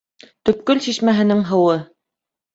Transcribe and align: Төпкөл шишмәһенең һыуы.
Төпкөл 0.49 0.81
шишмәһенең 0.85 1.45
һыуы. 1.53 1.79